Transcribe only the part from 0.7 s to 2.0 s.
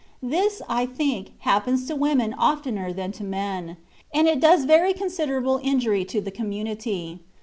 think, happens to